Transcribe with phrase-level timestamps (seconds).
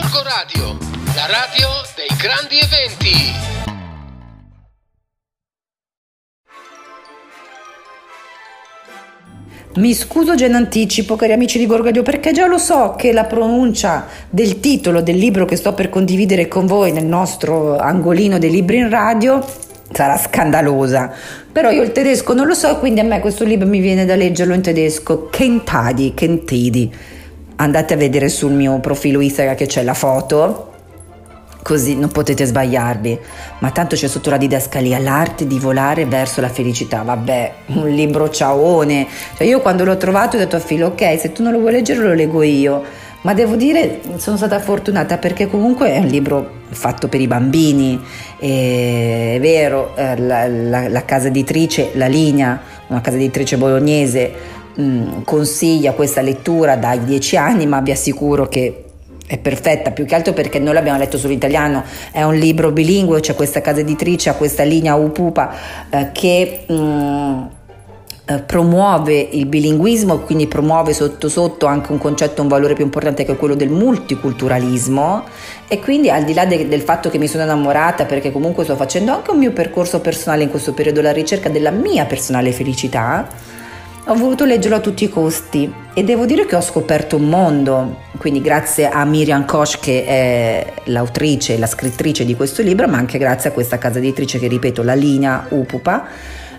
[0.00, 0.78] Gorgo Radio,
[1.16, 3.10] la radio dei grandi eventi.
[9.74, 13.24] Mi scuso già in anticipo, cari amici di Gorgadio, perché già lo so che la
[13.24, 18.50] pronuncia del titolo del libro che sto per condividere con voi nel nostro angolino dei
[18.50, 19.44] libri in radio
[19.90, 21.12] sarà scandalosa.
[21.50, 24.14] Però io il tedesco non lo so, quindi a me questo libro mi viene da
[24.14, 25.28] leggerlo in tedesco.
[25.28, 27.16] Kentadi, Kentidi.
[27.60, 30.68] Andate a vedere sul mio profilo Instagram che c'è la foto
[31.68, 33.18] così non potete sbagliarvi.
[33.58, 37.02] Ma tanto c'è sotto la didascalia l'arte di volare verso la felicità.
[37.02, 39.06] Vabbè, un libro ciaone.
[39.36, 41.72] Cioè io quando l'ho trovato ho detto a Filo, ok, se tu non lo vuoi
[41.72, 42.82] leggere lo leggo io.
[43.20, 48.00] Ma devo dire, sono stata fortunata perché comunque è un libro fatto per i bambini,
[48.38, 54.32] è vero, eh, la, la, la casa editrice, la linea, una casa editrice bolognese,
[54.80, 58.84] mm, consiglia questa lettura dai dieci anni, ma vi assicuro che
[59.26, 62.70] è perfetta, più che altro perché noi l'abbiamo letto solo in italiano, è un libro
[62.70, 65.54] bilingue, c'è questa casa editrice, ha questa linea UPUPA
[65.90, 67.42] eh, che mh, mm,
[68.30, 73.24] eh, promuove il bilinguismo, quindi promuove sotto sotto anche un concetto, un valore più importante
[73.24, 75.24] che è quello del multiculturalismo.
[75.66, 78.76] E quindi al di là de- del fatto che mi sono innamorata perché comunque sto
[78.76, 83.26] facendo anche un mio percorso personale in questo periodo, la ricerca della mia personale felicità,
[84.10, 88.00] ho voluto leggerlo a tutti i costi e devo dire che ho scoperto un mondo,
[88.16, 92.96] quindi grazie a Miriam Koch che è l'autrice e la scrittrice di questo libro, ma
[92.96, 96.06] anche grazie a questa casa editrice che ripeto, la linea Upupa,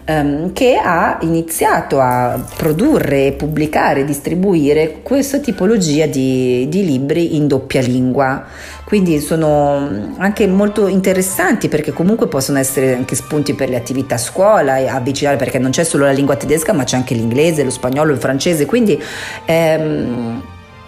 [0.09, 7.81] ehm, che ha iniziato a produrre, pubblicare, distribuire questa tipologia di, di libri in doppia
[7.81, 8.43] lingua.
[8.83, 14.17] Quindi sono anche molto interessanti perché comunque possono essere anche spunti per le attività a
[14.17, 17.69] scuola e avvicinare perché non c'è solo la lingua tedesca ma c'è anche l'inglese, lo
[17.69, 18.99] spagnolo, il francese, quindi
[19.45, 20.41] ehm,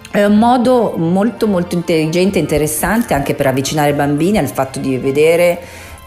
[0.10, 4.80] è un modo molto molto intelligente e interessante anche per avvicinare i bambini al fatto
[4.80, 5.60] di vedere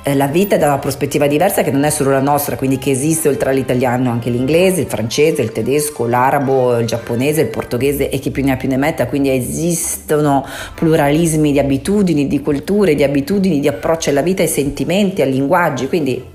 [0.06, 2.90] eh, la vita da una prospettiva diversa che non è solo la nostra, quindi che
[2.90, 8.18] esiste oltre all'italiano anche l'inglese, il francese, il tedesco, l'arabo, il giapponese, il portoghese e
[8.18, 13.02] chi più ne ha più ne metta, quindi esistono pluralismi di abitudini, di culture, di
[13.02, 16.32] abitudini, di approccio alla vita, ai sentimenti, ai linguaggi, quindi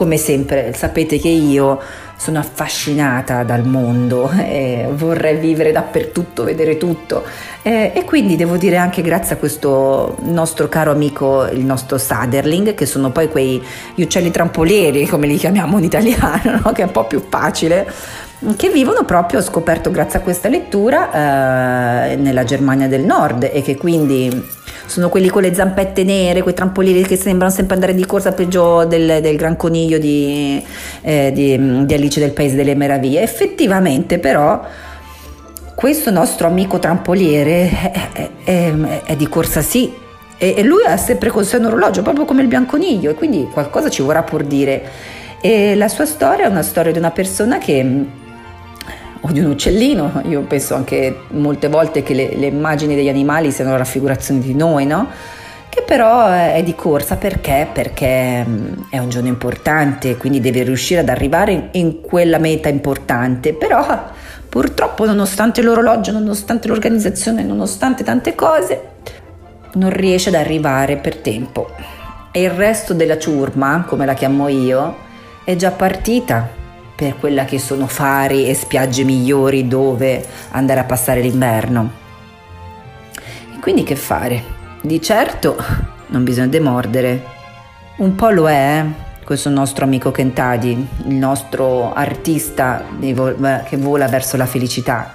[0.00, 1.78] come sempre sapete che io
[2.16, 7.22] sono affascinata dal mondo, eh, vorrei vivere dappertutto, vedere tutto
[7.60, 12.72] eh, e quindi devo dire anche grazie a questo nostro caro amico, il nostro Saderling,
[12.72, 13.62] che sono poi quei
[13.94, 16.72] gli uccelli trampolieri, come li chiamiamo in italiano, no?
[16.72, 17.86] che è un po' più facile
[18.56, 23.60] che vivono proprio, ho scoperto grazie a questa lettura, eh, nella Germania del Nord e
[23.60, 24.48] che quindi
[24.90, 28.84] sono quelli con le zampette nere, quei trampolini che sembrano sempre andare di corsa peggio
[28.84, 30.60] del, del gran coniglio di,
[31.02, 33.22] eh, di, di Alice del Paese delle Meraviglie.
[33.22, 34.60] Effettivamente però
[35.76, 38.72] questo nostro amico trampoliere è, è,
[39.04, 39.92] è di corsa sì
[40.36, 43.88] e, lui ha sempre con sé un orologio proprio come il bianconiglio e quindi qualcosa
[43.88, 44.82] ci vorrà pur dire
[45.40, 48.04] e la sua storia è una storia di una persona che
[49.20, 53.50] o di un uccellino, io penso anche molte volte che le, le immagini degli animali
[53.50, 55.08] siano raffigurazioni di noi, no?
[55.68, 57.68] che però è di corsa perché?
[57.72, 63.52] Perché mm, è un giorno importante, quindi deve riuscire ad arrivare in quella meta importante,
[63.52, 64.08] però
[64.50, 68.82] Purtroppo, nonostante l'orologio, nonostante l'organizzazione, nonostante tante cose,
[69.74, 71.70] non riesce ad arrivare per tempo.
[72.32, 74.96] E il resto della ciurma, come la chiamo io,
[75.44, 76.58] è già partita
[77.00, 81.90] per quella che sono fari e spiagge migliori dove andare a passare l'inverno.
[83.54, 84.42] E quindi che fare?
[84.82, 85.56] Di certo
[86.08, 87.24] non bisogna demordere.
[87.96, 89.24] Un po' lo è, eh?
[89.24, 90.72] questo nostro amico Kentadi,
[91.06, 95.14] il nostro artista che vola verso la felicità,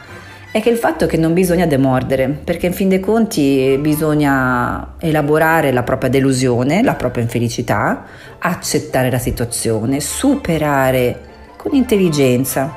[0.50, 4.96] è che il fatto è che non bisogna demordere, perché in fin dei conti bisogna
[4.98, 8.06] elaborare la propria delusione, la propria infelicità,
[8.40, 11.34] accettare la situazione, superare
[11.66, 12.72] con intelligenza,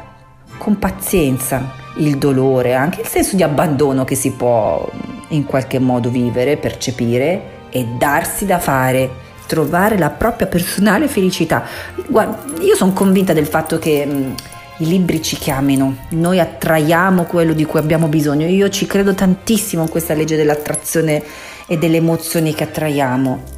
[0.57, 4.89] con pazienza il dolore, anche il senso di abbandono che si può
[5.29, 11.65] in qualche modo vivere, percepire e darsi da fare trovare la propria personale felicità.
[12.07, 14.33] Guarda, io sono convinta del fatto che mh, mm,
[14.79, 18.47] i libri ci chiamino, noi attraiamo quello di cui abbiamo bisogno.
[18.47, 21.23] Io ci credo tantissimo in questa legge dell'attrazione
[21.67, 23.57] e delle emozioni che attraiamo.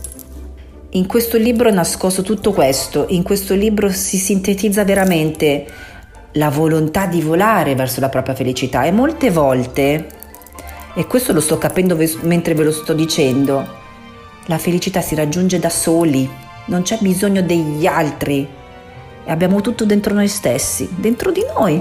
[0.94, 5.64] In questo libro è nascosto tutto questo, in questo libro si sintetizza veramente
[6.32, 10.08] la volontà di volare verso la propria felicità e molte volte,
[10.94, 13.64] e questo lo sto capendo mentre ve lo sto dicendo,
[14.46, 16.28] la felicità si raggiunge da soli,
[16.66, 18.48] non c'è bisogno degli altri.
[19.24, 21.80] E abbiamo tutto dentro noi stessi, dentro di noi.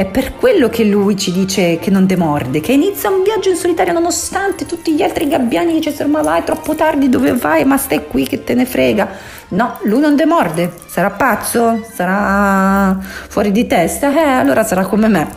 [0.00, 3.56] È per quello che lui ci dice che non demorde, che inizia un viaggio in
[3.56, 8.06] solitario nonostante tutti gli altri gabbiani dicessero ma vai troppo tardi dove vai, ma stai
[8.06, 9.08] qui che te ne frega.
[9.48, 15.28] No, lui non demorde, sarà pazzo, sarà fuori di testa, eh allora sarà come me.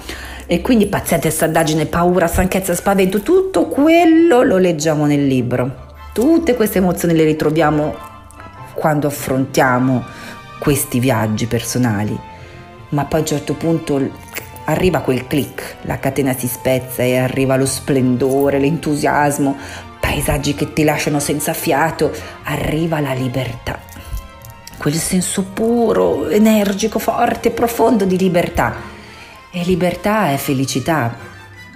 [0.46, 5.92] E quindi paziente, standagine, paura, stanchezza, spavento, tutto quello lo leggiamo nel libro.
[6.14, 7.94] Tutte queste emozioni le ritroviamo
[8.76, 10.06] quando affrontiamo
[10.58, 12.18] questi viaggi personali.
[12.94, 14.12] Ma poi a un certo punto
[14.66, 19.56] arriva quel click, la catena si spezza e arriva lo splendore, l'entusiasmo,
[20.00, 22.12] paesaggi che ti lasciano senza fiato,
[22.44, 23.80] arriva la libertà.
[24.78, 28.76] Quel senso puro, energico, forte, profondo di libertà
[29.52, 31.16] e libertà è felicità.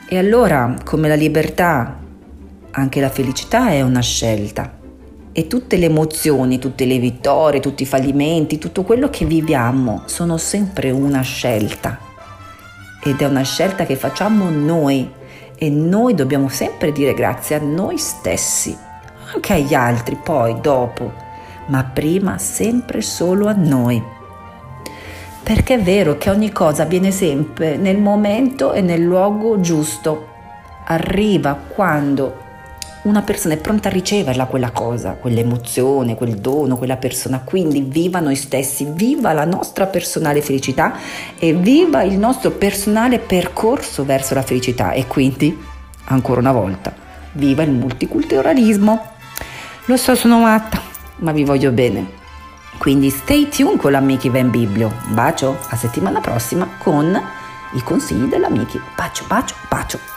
[0.09, 1.99] E allora, come la libertà,
[2.71, 4.77] anche la felicità è una scelta.
[5.31, 10.37] E tutte le emozioni, tutte le vittorie, tutti i fallimenti, tutto quello che viviamo sono
[10.37, 12.06] sempre una scelta.
[13.09, 15.09] Ed è una scelta che facciamo noi.
[15.55, 18.77] E noi dobbiamo sempre dire grazie a noi stessi,
[19.33, 21.11] anche agli altri poi, dopo,
[21.67, 24.15] ma prima sempre solo a noi
[25.47, 30.27] perché è vero che ogni cosa avviene sempre nel momento e nel luogo giusto.
[30.87, 32.46] Arriva quando
[33.07, 37.39] una persona è pronta a riceverla quella cosa, quell'emozione, quel dono, quella persona.
[37.39, 40.93] Quindi viva noi stessi, viva la nostra personale felicità
[41.39, 45.57] e viva il nostro personale percorso verso la felicità e quindi,
[46.05, 46.93] ancora una volta,
[47.33, 49.05] viva il multiculturalismo.
[49.85, 50.81] Lo so, sono matta,
[51.17, 52.15] ma vi voglio bene.
[52.77, 54.91] Quindi stay tuned con l'Amici Va in Biblio.
[55.07, 57.19] Un bacio, a settimana prossima con
[57.73, 58.79] i consigli dell'Amici.
[58.95, 60.16] Bacio, bacio, bacio.